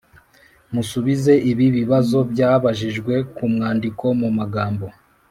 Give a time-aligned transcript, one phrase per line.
[0.73, 4.85] musubize ibi bibazo byabajijwe ku mwandiko mu magambo